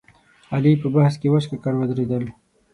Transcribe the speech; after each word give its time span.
علي 0.53 0.73
په 0.81 0.87
بحث 0.95 1.13
کې 1.21 1.27
وچ 1.33 1.45
ککړ 1.51 1.73
ودرېدل. 1.77 2.23